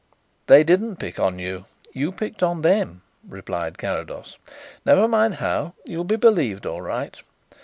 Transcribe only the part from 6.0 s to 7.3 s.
be believed all right.